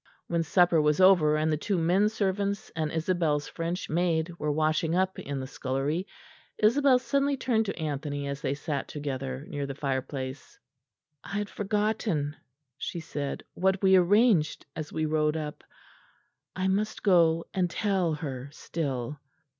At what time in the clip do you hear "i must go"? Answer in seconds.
16.55-17.45